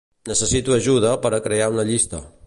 [0.27, 2.23] Necessito ajuda per a crear una llista.